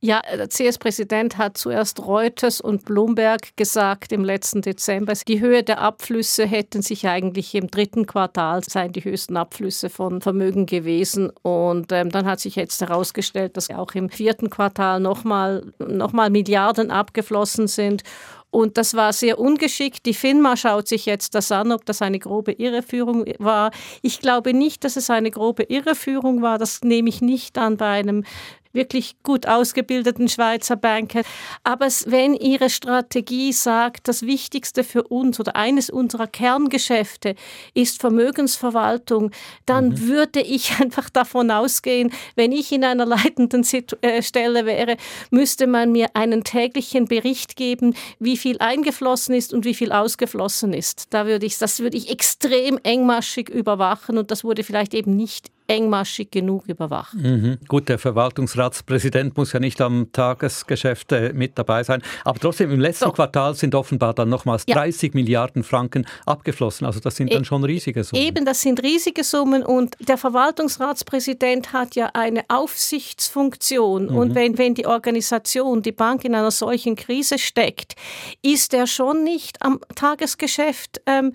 Ja, 0.05 0.21
der 0.21 0.49
CS-Präsident 0.49 1.37
hat 1.37 1.57
zuerst 1.57 2.05
Reuters 2.05 2.59
und 2.59 2.83
Bloomberg 2.83 3.55
gesagt 3.55 4.11
im 4.11 4.25
letzten 4.25 4.61
Dezember, 4.61 5.13
die 5.25 5.39
Höhe 5.39 5.63
der 5.63 5.79
Abflüsse 5.79 6.45
hätten 6.45 6.81
sich 6.81 7.07
eigentlich 7.07 7.55
im 7.55 7.71
dritten 7.71 8.05
Quartal 8.05 8.65
seien 8.65 8.91
die 8.91 9.05
höchsten 9.05 9.37
Abflüsse 9.37 9.89
von 9.89 10.19
Vermögen 10.19 10.65
gewesen. 10.65 11.31
Und 11.41 11.93
ähm, 11.93 12.09
dann 12.09 12.25
hat 12.25 12.41
sich 12.41 12.57
jetzt 12.57 12.81
herausgestellt, 12.81 13.55
dass 13.55 13.69
auch 13.69 13.93
im 13.93 14.09
vierten 14.09 14.49
Quartal 14.49 14.99
nochmal 14.99 15.71
noch 15.79 16.11
mal 16.11 16.29
Milliarden 16.29 16.91
abgeflossen 16.91 17.67
sind. 17.67 18.03
Und 18.51 18.77
das 18.77 18.95
war 18.95 19.13
sehr 19.13 19.39
ungeschickt. 19.39 20.05
Die 20.05 20.13
FINMA 20.13 20.57
schaut 20.57 20.87
sich 20.87 21.05
jetzt 21.05 21.33
das 21.33 21.51
an, 21.51 21.71
ob 21.71 21.85
das 21.85 22.01
eine 22.01 22.19
grobe 22.19 22.51
Irreführung 22.51 23.25
war. 23.39 23.71
Ich 24.01 24.19
glaube 24.19 24.53
nicht, 24.53 24.83
dass 24.83 24.97
es 24.97 25.09
eine 25.09 25.31
grobe 25.31 25.63
Irreführung 25.63 26.41
war. 26.41 26.59
Das 26.59 26.81
nehme 26.81 27.09
ich 27.09 27.21
nicht 27.21 27.57
an 27.57 27.77
bei 27.77 27.87
einem 27.87 28.25
wirklich 28.73 29.15
gut 29.23 29.47
ausgebildeten 29.47 30.27
Schweizer 30.27 30.75
Banker. 30.75 31.21
Aber 31.63 31.87
wenn 32.05 32.33
Ihre 32.33 32.69
Strategie 32.69 33.53
sagt, 33.53 34.07
das 34.07 34.23
Wichtigste 34.23 34.83
für 34.83 35.03
uns 35.03 35.39
oder 35.39 35.55
eines 35.55 35.89
unserer 35.89 36.27
Kerngeschäfte 36.27 37.35
ist 37.73 38.01
Vermögensverwaltung, 38.01 39.31
dann 39.65 39.89
mhm. 39.89 40.07
würde 40.07 40.41
ich 40.41 40.71
einfach 40.79 41.09
davon 41.09 41.51
ausgehen, 41.51 42.11
wenn 42.35 42.51
ich 42.51 42.71
in 42.71 42.83
einer 42.83 43.05
leitenden 43.05 43.65
äh, 44.01 44.21
Stelle 44.21 44.65
wäre, 44.65 44.97
müsste 45.29 45.67
man 45.67 45.91
mir 45.91 46.07
einen 46.15 46.43
täglichen 46.43 47.05
Bericht 47.05 47.55
geben, 47.55 47.95
wie 48.19 48.37
viel 48.37 48.57
eingeflossen 48.59 49.35
ist 49.35 49.53
und 49.53 49.65
wie 49.65 49.73
viel 49.73 49.91
ausgeflossen 49.91 50.73
ist. 50.73 51.07
Da 51.11 51.25
würde 51.25 51.45
ich, 51.45 51.57
das 51.57 51.79
würde 51.79 51.97
ich 51.97 52.09
extrem 52.09 52.79
engmaschig 52.83 53.49
überwachen 53.49 54.17
und 54.17 54.31
das 54.31 54.43
wurde 54.43 54.63
vielleicht 54.63 54.93
eben 54.93 55.15
nicht 55.15 55.51
engmaschig 55.67 56.31
genug 56.31 56.67
überwacht. 56.67 57.13
Mhm. 57.15 57.57
Gut, 57.67 57.89
der 57.89 57.97
Verwaltungsratspräsident 57.97 59.37
muss 59.37 59.53
ja 59.53 59.59
nicht 59.59 59.79
am 59.81 60.11
Tagesgeschäft 60.11 61.11
äh, 61.11 61.33
mit 61.33 61.57
dabei 61.57 61.83
sein. 61.83 62.01
Aber 62.25 62.39
trotzdem, 62.39 62.71
im 62.71 62.79
letzten 62.79 63.05
so. 63.05 63.11
Quartal 63.11 63.55
sind 63.55 63.75
offenbar 63.75 64.13
dann 64.13 64.29
nochmals 64.29 64.63
ja. 64.67 64.75
30 64.75 65.13
Milliarden 65.13 65.63
Franken 65.63 66.05
abgeflossen. 66.25 66.85
Also 66.85 66.99
das 66.99 67.15
sind 67.15 67.33
dann 67.33 67.43
e 67.43 67.45
schon 67.45 67.63
riesige 67.63 68.03
Summen. 68.03 68.21
Eben, 68.21 68.45
das 68.45 68.61
sind 68.61 68.83
riesige 68.83 69.23
Summen. 69.23 69.63
Und 69.63 69.95
der 70.07 70.17
Verwaltungsratspräsident 70.17 71.73
hat 71.73 71.95
ja 71.95 72.11
eine 72.13 72.43
Aufsichtsfunktion. 72.49 74.07
Mhm. 74.07 74.15
Und 74.15 74.35
wenn, 74.35 74.57
wenn 74.57 74.73
die 74.73 74.85
Organisation, 74.85 75.81
die 75.81 75.91
Bank 75.91 76.25
in 76.25 76.35
einer 76.35 76.51
solchen 76.51 76.95
Krise 76.95 77.39
steckt, 77.39 77.95
ist 78.41 78.73
er 78.73 78.87
schon 78.87 79.23
nicht 79.23 79.61
am 79.61 79.79
Tagesgeschäft 79.95 81.01
ähm, 81.05 81.33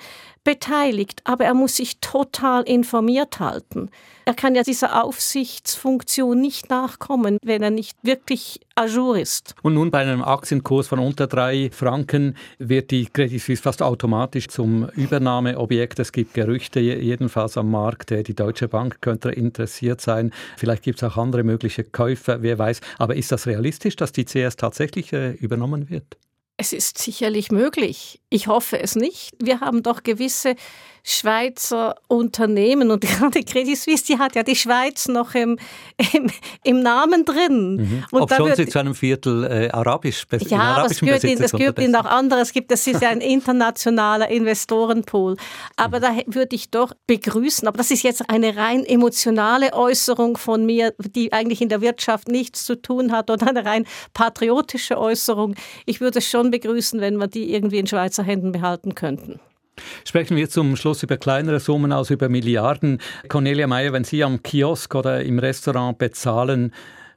beteiligt, 0.49 1.21
aber 1.25 1.45
er 1.45 1.53
muss 1.53 1.77
sich 1.77 2.01
total 2.01 2.63
informiert 2.63 3.39
halten. 3.39 3.91
Er 4.25 4.33
kann 4.33 4.55
ja 4.55 4.63
dieser 4.63 5.05
Aufsichtsfunktion 5.05 6.41
nicht 6.41 6.71
nachkommen, 6.71 7.37
wenn 7.45 7.63
er 7.63 7.69
nicht 7.69 7.99
wirklich 8.03 8.59
ajour 8.75 9.19
ist. 9.19 9.55
Und 9.61 9.75
nun 9.75 9.91
bei 9.91 9.99
einem 9.99 10.23
Aktienkurs 10.23 10.89
von 10.89 11.01
unter 11.01 11.27
drei 11.27 11.69
Franken 11.71 12.35
wird 12.59 12.93
die 12.93 13.05
Credit 13.13 13.43
Suisse 13.43 13.63
fast 13.63 13.83
automatisch 13.83 14.49
zum 14.49 14.89
Übernahmeobjekt. 14.97 15.99
Es 15.99 16.13
gibt 16.13 16.33
Gerüchte 16.33 16.81
jedenfalls 16.81 17.59
am 17.59 17.71
Markt. 17.71 18.09
Die 18.09 18.35
Deutsche 18.35 18.69
Bank 18.69 19.03
könnte 19.03 19.29
interessiert 19.31 20.01
sein. 20.01 20.33
Vielleicht 20.57 20.83
gibt 20.83 21.03
es 21.03 21.05
auch 21.07 21.19
andere 21.19 21.43
mögliche 21.43 21.85
Käufer, 21.85 22.41
wer 22.41 22.59
weiß. 22.59 22.81
Aber 22.97 23.17
ist 23.17 23.33
das 23.33 23.47
realistisch, 23.47 23.97
dass 23.97 24.13
die 24.13 24.25
CS 24.25 24.57
tatsächlich 24.57 25.13
äh, 25.13 25.33
übernommen 25.33 25.91
wird? 25.91 26.17
Es 26.61 26.73
ist 26.73 26.99
sicherlich 26.99 27.53
möglich. 27.53 28.21
Ich 28.31 28.49
hoffe 28.49 28.81
es 28.81 28.97
nicht. 28.97 29.31
Wir 29.41 29.61
haben 29.61 29.85
doch 29.85 30.03
gewisse 30.03 30.57
Schweizer 31.11 31.95
Unternehmen 32.07 32.91
und 32.91 33.01
gerade 33.01 33.43
Credit 33.45 33.79
Suisse, 33.79 34.05
die 34.05 34.19
hat 34.19 34.35
ja 34.35 34.43
die 34.43 34.57
Schweiz 34.57 35.09
noch 35.09 35.35
im, 35.35 35.59
im, 36.13 36.31
im 36.65 36.83
Namen 36.83 37.25
drin. 37.25 37.77
Mhm. 37.77 38.05
Und 38.11 38.23
Ob 38.23 38.35
schon 38.35 38.55
sie 38.55 38.67
zu 38.67 38.79
einem 38.79 38.95
Viertel 38.95 39.45
äh, 39.45 39.71
arabisch 39.71 40.27
Ja, 40.49 40.77
aber 40.77 40.91
es 40.91 41.01
gehört, 41.01 41.25
in, 41.25 41.39
das 41.39 41.53
gehört 41.53 41.79
in 41.79 41.97
auch 41.97 42.05
andere. 42.05 42.41
Es 42.41 42.53
gibt, 42.53 42.71
das 42.71 42.87
ist 42.87 43.01
ja 43.01 43.09
ein 43.09 43.21
internationaler 43.23 44.29
Investorenpool. 44.29 45.37
Aber 45.77 45.99
da 45.99 46.15
würde 46.27 46.55
ich 46.55 46.71
doch 46.71 46.93
begrüßen, 47.07 47.67
aber 47.67 47.79
das 47.79 47.91
ist 47.91 48.03
jetzt 48.03 48.29
eine 48.29 48.57
rein 48.57 48.85
emotionale 48.85 49.73
Äußerung 49.73 50.37
von 50.37 50.67
mir, 50.67 50.93
die 50.99 51.33
eigentlich 51.33 51.63
in 51.63 51.71
der 51.71 51.81
Wirtschaft 51.81 52.29
nichts 52.29 52.67
zu 52.67 52.81
tun 52.81 53.13
hat 53.13 53.31
oder 53.31 53.49
eine 53.49 53.65
rein 53.65 53.87
patriotische 54.13 54.99
Äußerung. 54.99 55.55
Ich 55.87 56.03
würde 56.03 56.19
es 56.19 56.29
schon 56.29 56.51
begrüßen, 56.51 57.01
wenn 57.01 57.17
wir 57.17 57.29
die 57.29 57.55
irgendwie 57.55 57.79
in 57.79 57.87
Schweizer 57.87 58.23
Händen 58.23 58.53
behalten 58.53 58.95
könnten. 58.95 59.41
Sprechen 60.05 60.37
wir 60.37 60.49
zum 60.49 60.77
Schluss 60.77 61.03
über 61.03 61.17
kleinere 61.17 61.61
Summen 61.61 61.93
als 61.93 62.11
über 62.11 62.29
Milliarden. 62.29 63.01
Cornelia 63.29 63.67
Meyer, 63.67 63.93
wenn 63.93 64.05
Sie 64.05 64.25
am 64.25 64.43
Kiosk 64.43 64.95
oder 64.95 65.23
im 65.23 65.39
Restaurant 65.39 65.99
bezahlen, 65.99 66.73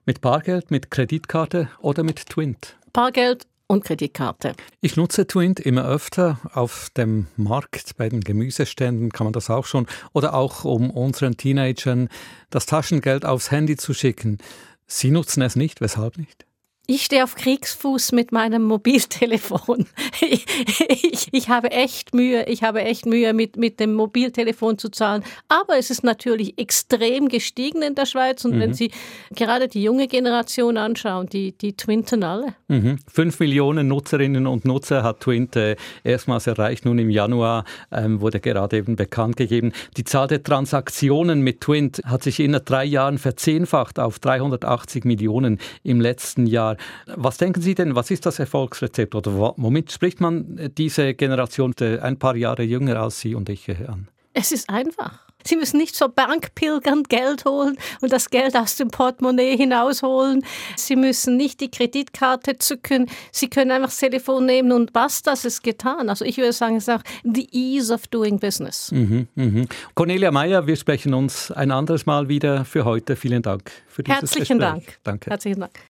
mit 0.06 0.22
Bargeld, 0.22 0.72
mit 0.72 0.92
Kreditkarte 0.92 1.70
oder 1.80 2.04
mit 2.04 2.26
Twint? 2.28 2.76
Bargeld 2.94 3.46
und 3.68 3.86
Kreditkarte. 3.86 4.54
Ich 4.82 4.98
nutze 4.98 5.26
Twint 5.28 5.60
immer 5.60 5.88
öfter 5.88 6.40
auf 6.54 6.90
dem 6.98 7.28
Markt, 7.38 7.96
bei 7.96 8.10
den 8.10 8.20
Gemüseständen 8.20 9.12
kann 9.12 9.26
man 9.26 9.34
das 9.34 9.50
auch 9.50 9.66
schon, 9.66 9.88
oder 10.12 10.34
auch 10.34 10.66
um 10.66 10.90
unseren 10.90 11.38
Teenagern 11.38 12.10
das 12.50 12.66
Taschengeld 12.66 13.26
aufs 13.26 13.50
Handy 13.50 13.78
zu 13.78 13.94
schicken. 13.94 14.40
Sie 14.88 15.10
nutzen 15.10 15.42
es 15.42 15.56
nicht, 15.56 15.80
weshalb 15.80 16.18
nicht? 16.18 16.46
Ich 16.88 17.04
stehe 17.04 17.24
auf 17.24 17.36
Kriegsfuß 17.36 18.12
mit 18.12 18.32
meinem 18.32 18.64
Mobiltelefon. 18.64 19.86
Ich, 20.20 20.46
ich, 20.90 21.28
ich, 21.32 21.50
habe 21.50 21.72
echt 21.72 22.14
Mühe, 22.14 22.46
ich 22.48 22.64
habe 22.64 22.82
echt 22.82 23.06
Mühe 23.06 23.34
mit, 23.34 23.56
mit 23.56 23.80
dem 23.80 23.94
Mobiltelefon 23.94 24.78
zu 24.78 24.90
zahlen. 24.90 25.24
Aber 25.48 25.78
es 25.78 25.90
ist 25.90 26.04
natürlich 26.04 26.58
extrem 26.58 27.30
gestiegen 27.30 27.82
in 27.82 27.96
der 27.96 28.06
Schweiz. 28.06 28.44
Und 28.44 28.56
mhm. 28.56 28.60
wenn 28.60 28.74
Sie 28.74 28.92
gerade 29.36 29.68
die 29.68 29.84
junge 29.84 30.08
Generation 30.08 30.76
anschauen, 30.76 31.28
die, 31.28 31.54
die 31.54 31.78
twinten 31.78 32.24
alle. 32.24 32.56
Mhm. 32.68 32.98
Fünf 33.08 33.40
Millionen 33.40 33.88
Nutzerinnen 33.88 34.48
und 34.48 34.66
Nutzer 34.66 35.04
hat 35.04 35.22
Twint 35.22 35.56
äh, 35.56 35.76
erstmals 36.04 36.48
erreicht. 36.48 36.86
Nun 36.86 37.00
im 37.00 37.10
Januar 37.10 37.64
ähm, 37.92 38.22
wurde 38.22 38.40
gerade 38.40 38.78
eben 38.78 38.96
bekannt 38.96 39.38
gegeben. 39.38 39.72
Die 39.98 40.04
Zahl 40.04 40.28
der 40.28 40.44
Transaktionen 40.44 41.42
mit 41.42 41.62
Twint 41.62 42.02
hat 42.06 42.24
sich 42.24 42.40
in 42.40 42.52
drei 42.66 42.86
Jahren 42.86 43.18
verzehnfacht 43.18 44.00
auf 44.00 44.20
380 44.20 45.06
Millionen 45.06 45.60
im 45.84 46.02
letzten 46.02 46.48
Jahr. 46.48 46.76
Was 47.16 47.38
denken 47.38 47.62
Sie 47.62 47.76
denn, 47.76 47.96
was 47.96 48.12
ist 48.12 48.26
das 48.26 48.40
Erfolgsrezept 48.40 49.16
oder 49.16 49.54
womit 49.58 49.92
spricht 49.92 50.22
man 50.22 50.72
diese 50.78 51.14
Generation 51.14 51.74
ein 51.80 52.18
paar 52.18 52.36
Jahre 52.36 52.64
jünger 52.64 53.02
als 53.02 53.20
Sie 53.20 53.36
und 53.36 53.50
ich 53.50 53.70
an? 53.70 54.08
Es 54.34 54.52
ist 54.52 54.70
einfach. 54.70 55.20
Sie 55.46 55.56
müssen 55.56 55.78
nicht 55.78 55.96
zur 55.96 56.10
Bank 56.10 56.54
pilgern, 56.56 57.04
Geld 57.04 57.46
holen 57.46 57.78
und 58.02 58.12
das 58.12 58.30
Geld 58.30 58.56
aus 58.56 58.76
dem 58.76 58.90
Portemonnaie 58.90 59.58
hinausholen. 59.58 60.46
Sie 60.76 60.96
müssen 60.96 61.38
nicht 61.38 61.60
die 61.62 61.72
Kreditkarte 61.72 62.58
zücken. 62.58 63.10
Sie 63.32 63.50
können 63.50 63.72
einfach 63.72 63.90
das 63.90 63.98
Telefon 63.98 64.46
nehmen 64.46 64.72
und 64.72 64.94
basta, 64.94 65.32
das 65.32 65.46
ist 65.46 65.64
getan. 65.64 66.10
Also 66.10 66.26
ich 66.26 66.38
würde 66.38 66.54
sagen, 66.54 66.76
es 66.76 66.88
ist 66.88 66.94
auch 66.94 67.02
the 67.24 67.48
ease 67.52 67.94
of 67.94 68.08
doing 68.08 68.40
business. 68.40 68.92
Mhm, 68.92 69.28
mh. 69.36 69.66
Cornelia 69.96 70.32
Meyer, 70.32 70.68
wir 70.68 70.76
sprechen 70.76 71.14
uns 71.14 71.52
ein 71.52 71.72
anderes 71.72 72.06
Mal 72.06 72.30
wieder 72.30 72.66
für 72.66 72.86
heute. 72.86 73.16
Vielen 73.16 73.42
Dank 73.42 73.72
für 73.88 74.04
dieses 74.04 74.22
Herzlichen 74.22 74.60
Gespräch. 74.60 74.86
Dank. 74.86 75.00
Danke. 75.04 75.30
Herzlichen 75.32 75.62
Dank. 75.62 75.74